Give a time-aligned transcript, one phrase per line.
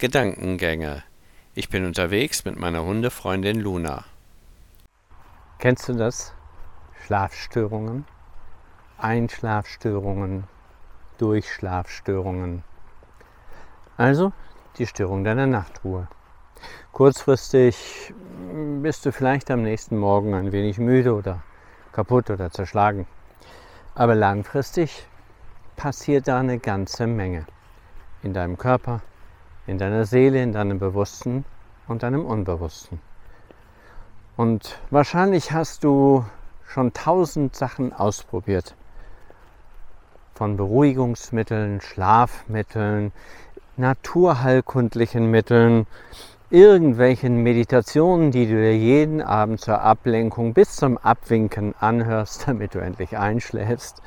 [0.00, 1.02] Gedankengänge.
[1.52, 4.04] Ich bin unterwegs mit meiner Hundefreundin Luna.
[5.58, 6.32] Kennst du das?
[7.04, 8.06] Schlafstörungen,
[8.96, 10.44] Einschlafstörungen,
[11.18, 12.64] Durchschlafstörungen.
[13.98, 14.32] Also
[14.78, 16.08] die Störung deiner Nachtruhe.
[16.92, 18.14] Kurzfristig
[18.80, 21.42] bist du vielleicht am nächsten Morgen ein wenig müde oder
[21.92, 23.06] kaputt oder zerschlagen.
[23.94, 25.06] Aber langfristig
[25.76, 27.44] passiert da eine ganze Menge
[28.22, 29.02] in deinem Körper,
[29.66, 31.44] in deiner Seele, in deinem Bewussten
[31.86, 33.00] und deinem Unbewussten.
[34.36, 36.24] Und wahrscheinlich hast du
[36.66, 38.74] schon tausend Sachen ausprobiert.
[40.34, 43.12] Von Beruhigungsmitteln, Schlafmitteln,
[43.76, 45.86] naturheilkundlichen Mitteln,
[46.50, 52.78] irgendwelchen Meditationen, die du dir jeden Abend zur Ablenkung bis zum Abwinken anhörst, damit du
[52.78, 54.00] endlich einschläfst.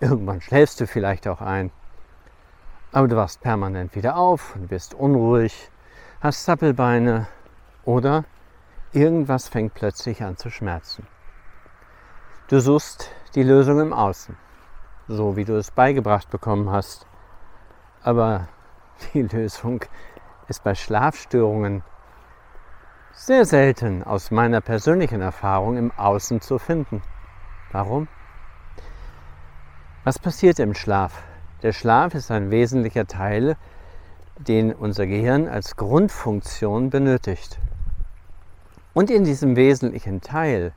[0.00, 1.70] Irgendwann schläfst du vielleicht auch ein.
[2.92, 5.70] Aber du wachst permanent wieder auf und bist unruhig,
[6.20, 7.26] hast Zappelbeine
[7.84, 8.24] oder
[8.92, 11.06] irgendwas fängt plötzlich an zu schmerzen.
[12.48, 14.36] Du suchst die Lösung im Außen,
[15.08, 17.06] so wie du es beigebracht bekommen hast.
[18.02, 18.48] Aber
[19.14, 19.80] die Lösung
[20.48, 21.82] ist bei Schlafstörungen
[23.12, 27.02] sehr selten aus meiner persönlichen Erfahrung im Außen zu finden.
[27.70, 28.06] Warum?
[30.04, 31.22] Was passiert im Schlaf?
[31.62, 33.56] Der Schlaf ist ein wesentlicher Teil,
[34.36, 37.60] den unser Gehirn als Grundfunktion benötigt.
[38.94, 40.72] Und in diesem wesentlichen Teil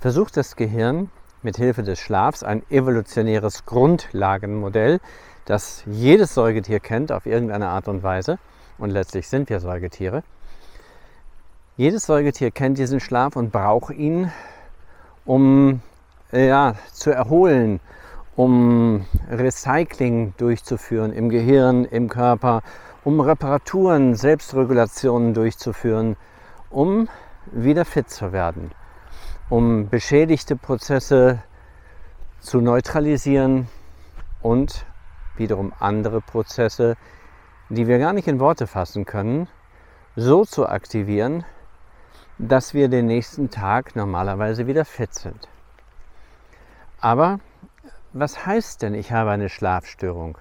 [0.00, 1.10] versucht das Gehirn
[1.42, 5.00] mit Hilfe des Schlafs ein evolutionäres Grundlagenmodell,
[5.44, 8.38] das jedes Säugetier kennt auf irgendeine Art und Weise,
[8.78, 10.22] und letztlich sind wir Säugetiere.
[11.76, 14.32] Jedes Säugetier kennt diesen Schlaf und braucht ihn,
[15.26, 15.82] um
[16.32, 17.80] ja, zu erholen,
[18.36, 22.62] um Recycling durchzuführen im Gehirn, im Körper,
[23.04, 26.16] um Reparaturen, Selbstregulationen durchzuführen,
[26.70, 27.08] um
[27.52, 28.72] wieder fit zu werden,
[29.50, 31.42] um beschädigte Prozesse
[32.40, 33.68] zu neutralisieren
[34.42, 34.84] und
[35.36, 36.96] wiederum andere Prozesse,
[37.68, 39.48] die wir gar nicht in Worte fassen können,
[40.16, 41.44] so zu aktivieren,
[42.38, 45.48] dass wir den nächsten Tag normalerweise wieder fit sind.
[47.00, 47.38] Aber
[48.14, 50.38] was heißt denn, ich habe eine Schlafstörung?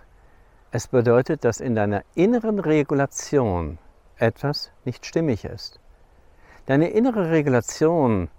[0.72, 3.80] Es bedeutet, dass in deiner inneren Regulation
[4.18, 5.80] etwas nicht stimmig ist.
[6.68, 8.30] Deine innere Regulation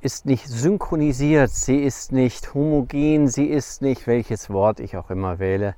[0.00, 5.38] ist nicht synchronisiert, sie ist nicht homogen, sie ist nicht, welches Wort ich auch immer
[5.38, 5.76] wähle,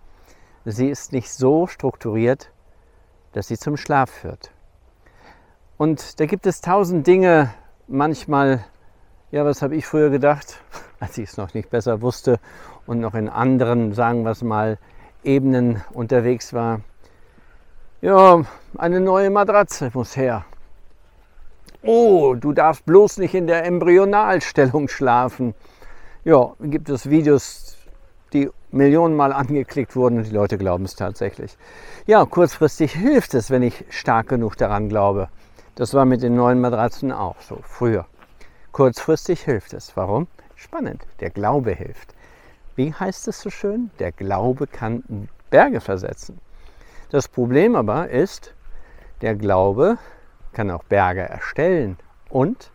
[0.65, 2.51] sie ist nicht so strukturiert,
[3.33, 4.51] dass sie zum Schlaf führt.
[5.77, 7.53] Und da gibt es tausend Dinge,
[7.87, 8.65] manchmal,
[9.31, 10.61] ja, was habe ich früher gedacht,
[11.01, 12.41] als ich es noch nicht besser wusste
[12.87, 14.79] und noch in anderen, sagen wir es mal,
[15.25, 16.81] Ebenen unterwegs war.
[18.01, 18.43] Ja,
[18.77, 20.45] eine neue Matratze muss her.
[21.83, 25.55] Oh, du darfst bloß nicht in der Embryonalstellung schlafen.
[26.25, 27.77] Ja, gibt es Videos,
[28.33, 31.57] die Millionenmal angeklickt wurden und die Leute glauben es tatsächlich.
[32.07, 35.29] Ja, kurzfristig hilft es, wenn ich stark genug daran glaube.
[35.75, 38.07] Das war mit den neuen Matratzen auch so, früher.
[38.73, 39.97] Kurzfristig hilft es.
[39.97, 40.27] Warum?
[40.59, 41.07] Spannend.
[41.21, 42.17] Der Glaube hilft.
[42.75, 43.93] Wie heißt es so schön?
[44.01, 46.41] Der Glaube kann Berge versetzen.
[47.11, 48.55] Das Problem aber ist,
[49.21, 49.99] der Glaube
[50.53, 51.97] kann auch Berge erstellen
[52.29, 52.73] und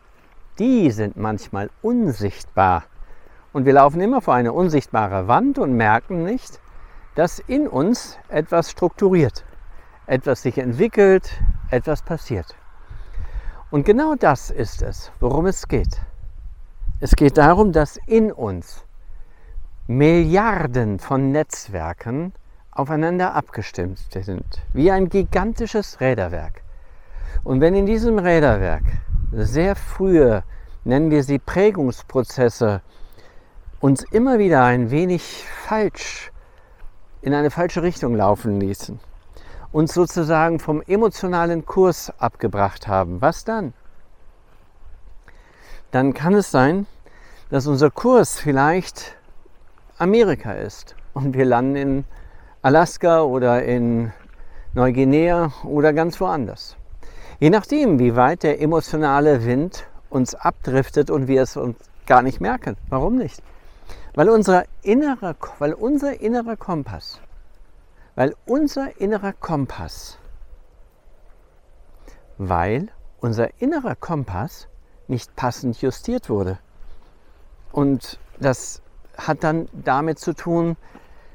[0.59, 2.85] die sind manchmal unsichtbar.
[3.51, 6.61] Und wir laufen immer vor eine unsichtbare Wand und merken nicht,
[7.15, 9.43] dass in uns etwas strukturiert,
[10.07, 11.37] etwas sich entwickelt,
[11.69, 12.55] etwas passiert.
[13.71, 15.99] Und genau das ist es, worum es geht.
[17.03, 18.85] Es geht darum, dass in uns
[19.87, 22.31] Milliarden von Netzwerken
[22.71, 26.63] aufeinander abgestimmt sind, wie ein gigantisches Räderwerk.
[27.43, 28.85] Und wenn in diesem Räderwerk
[29.33, 30.43] sehr frühe,
[30.85, 32.79] nennen wir sie Prägungsprozesse,
[33.81, 36.31] uns immer wieder ein wenig falsch
[37.21, 38.97] in eine falsche Richtung laufen ließen,
[39.73, 43.73] uns sozusagen vom emotionalen Kurs abgebracht haben, was dann?
[45.91, 46.87] Dann kann es sein,
[47.53, 49.15] dass unser Kurs vielleicht
[49.99, 52.05] Amerika ist und wir landen in
[52.63, 54.11] Alaska oder in
[54.73, 56.75] Neuguinea oder ganz woanders.
[57.39, 61.77] Je nachdem, wie weit der emotionale Wind uns abdriftet und wir es uns
[62.07, 62.75] gar nicht merken.
[62.89, 63.43] Warum nicht?
[64.15, 67.21] Weil unser innerer, weil unser innerer Kompass,
[68.15, 70.17] weil unser innerer Kompass,
[72.39, 72.87] weil
[73.19, 74.67] unser innerer Kompass
[75.07, 76.57] nicht passend justiert wurde.
[77.73, 78.81] Und das
[79.17, 80.77] hat dann damit zu tun,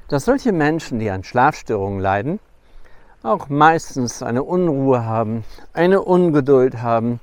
[0.07, 2.39] dass solche Menschen, die an Schlafstörungen leiden,
[3.21, 5.43] auch meistens eine Unruhe haben,
[5.73, 7.19] eine Ungeduld haben.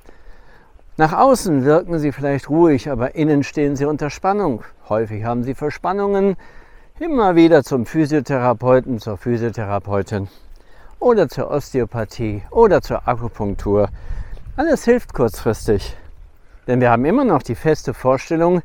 [0.97, 4.63] Nach außen wirken sie vielleicht ruhig, aber innen stehen sie unter Spannung.
[4.87, 6.37] Häufig haben sie Verspannungen,
[6.99, 10.27] immer wieder zum Physiotherapeuten, zur Physiotherapeutin
[10.99, 13.89] oder zur Osteopathie oder zur Akupunktur.
[14.55, 15.97] Alles hilft kurzfristig,
[16.67, 18.61] denn wir haben immer noch die feste Vorstellung,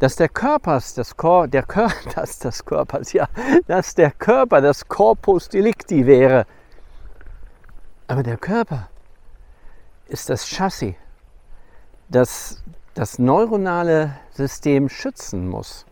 [0.00, 3.28] dass der Körper, das Kor, der Kör, dass das Körpers, ja,
[3.68, 6.46] dass der Körper das Corpus Delicti wäre.
[8.08, 8.88] Aber der Körper
[10.08, 10.94] ist das Chassis,
[12.08, 12.64] das
[12.94, 15.86] das neuronale System schützen muss.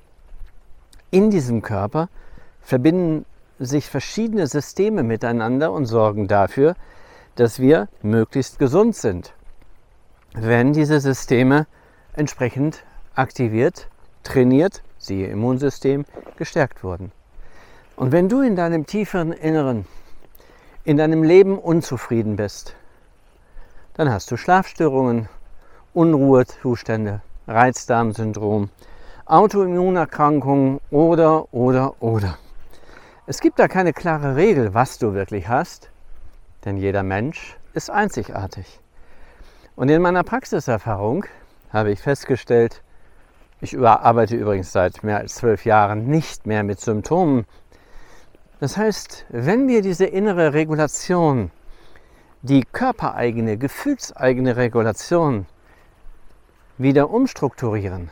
[1.10, 2.08] In diesem Körper
[2.60, 3.24] verbinden
[3.58, 6.74] sich verschiedene Systeme miteinander und sorgen dafür,
[7.36, 9.32] dass wir möglichst gesund sind,
[10.34, 11.66] wenn diese Systeme
[12.14, 12.84] entsprechend
[13.14, 13.88] aktiviert
[14.28, 16.04] trainiert, siehe Immunsystem,
[16.36, 17.10] gestärkt wurden.
[17.96, 19.86] Und wenn du in deinem tieferen Inneren,
[20.84, 22.74] in deinem Leben unzufrieden bist,
[23.94, 25.28] dann hast du Schlafstörungen,
[25.94, 28.70] Unruhezustände, Reizdarmsyndrom,
[29.24, 32.38] Autoimmunerkrankungen oder, oder, oder.
[33.26, 35.90] Es gibt da keine klare Regel, was du wirklich hast,
[36.64, 38.80] denn jeder Mensch ist einzigartig.
[39.74, 41.24] Und in meiner Praxiserfahrung
[41.72, 42.82] habe ich festgestellt,
[43.60, 47.44] ich arbeite übrigens seit mehr als zwölf Jahren nicht mehr mit Symptomen.
[48.60, 51.50] Das heißt, wenn wir diese innere Regulation,
[52.42, 55.46] die körpereigene, gefühlseigene Regulation
[56.76, 58.10] wieder umstrukturieren,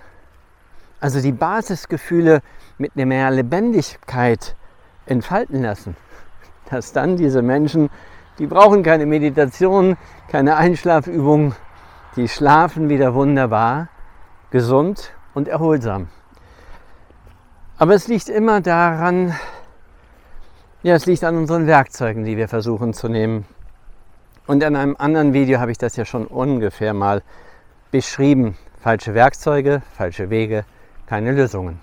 [0.98, 2.42] also die Basisgefühle
[2.78, 4.56] mit mehr Lebendigkeit
[5.06, 5.96] entfalten lassen,
[6.70, 7.88] dass dann diese Menschen,
[8.40, 9.96] die brauchen keine Meditation,
[10.28, 11.54] keine Einschlafübung,
[12.16, 13.88] die schlafen wieder wunderbar,
[14.50, 16.08] gesund und erholsam.
[17.76, 19.34] Aber es liegt immer daran,
[20.82, 23.44] ja, es liegt an unseren Werkzeugen, die wir versuchen zu nehmen.
[24.46, 27.22] Und in einem anderen Video habe ich das ja schon ungefähr mal
[27.90, 28.56] beschrieben.
[28.80, 30.64] Falsche Werkzeuge, falsche Wege,
[31.06, 31.80] keine Lösungen.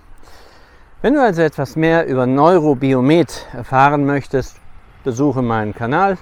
[1.04, 4.58] Wenn du also etwas mehr über Neurobiomet erfahren möchtest,
[5.04, 6.18] besuche meinen Kanal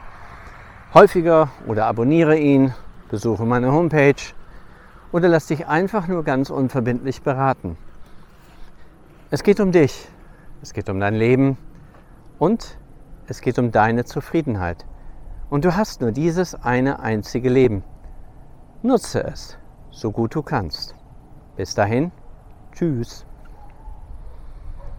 [0.93, 2.73] häufiger oder abonniere ihn,
[3.09, 4.21] besuche meine Homepage
[5.11, 7.77] oder lass dich einfach nur ganz unverbindlich beraten.
[9.29, 10.07] Es geht um dich,
[10.61, 11.57] es geht um dein Leben
[12.39, 12.77] und
[13.27, 14.85] es geht um deine Zufriedenheit.
[15.49, 17.83] Und du hast nur dieses eine einzige Leben.
[18.83, 19.57] Nutze es,
[19.89, 20.95] so gut du kannst.
[21.55, 22.11] Bis dahin,
[22.73, 23.25] tschüss.